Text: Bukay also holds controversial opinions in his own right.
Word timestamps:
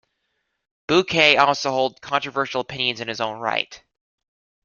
Bukay 0.87 1.37
also 1.37 1.69
holds 1.69 1.99
controversial 1.99 2.61
opinions 2.61 3.01
in 3.01 3.07
his 3.07 3.21
own 3.21 3.37
right. 3.37 3.83